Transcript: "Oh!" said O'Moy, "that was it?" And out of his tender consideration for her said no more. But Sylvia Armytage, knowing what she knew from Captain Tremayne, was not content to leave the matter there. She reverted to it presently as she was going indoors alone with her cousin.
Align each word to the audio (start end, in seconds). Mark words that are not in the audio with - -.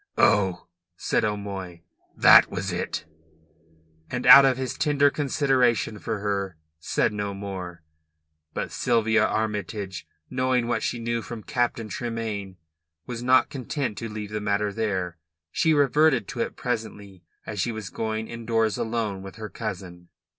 "Oh!" 0.17 0.65
said 0.97 1.23
O'Moy, 1.23 1.81
"that 2.17 2.49
was 2.49 2.71
it?" 2.71 3.05
And 4.09 4.25
out 4.25 4.45
of 4.45 4.57
his 4.57 4.73
tender 4.73 5.11
consideration 5.11 5.99
for 5.99 6.17
her 6.21 6.57
said 6.79 7.13
no 7.13 7.35
more. 7.35 7.83
But 8.55 8.71
Sylvia 8.71 9.23
Armytage, 9.23 10.07
knowing 10.27 10.65
what 10.65 10.81
she 10.81 10.97
knew 10.97 11.21
from 11.21 11.43
Captain 11.43 11.87
Tremayne, 11.87 12.57
was 13.05 13.21
not 13.21 13.51
content 13.51 13.95
to 13.99 14.09
leave 14.09 14.31
the 14.31 14.41
matter 14.41 14.73
there. 14.73 15.19
She 15.51 15.71
reverted 15.71 16.27
to 16.29 16.39
it 16.39 16.55
presently 16.55 17.21
as 17.45 17.59
she 17.59 17.71
was 17.71 17.91
going 17.91 18.27
indoors 18.27 18.79
alone 18.79 19.21
with 19.21 19.35
her 19.35 19.49
cousin. 19.49 20.07